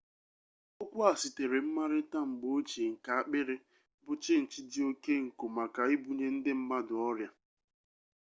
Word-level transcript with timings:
okwu 0.81 0.99
a 1.11 1.13
sitere 1.21 1.57
mmarita 1.65 2.19
mgbe-ochie 2.29 2.85
nke 2.93 3.09
akpiri 3.19 3.55
bu 4.05 4.13
chinchi 4.23 4.59
di 4.69 4.79
oke 4.89 5.13
nko 5.25 5.45
maka 5.57 5.81
ibunye 5.95 6.27
ndi 6.37 6.51
mmadu 6.59 6.93
oria 7.09 7.29